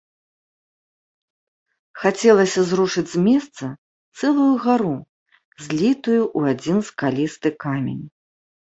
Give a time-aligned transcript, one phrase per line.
[2.05, 3.65] Хацелася зрушыць з месца
[4.19, 4.97] цэлую гару,
[5.69, 8.05] злітую ў адзін скалісты камень.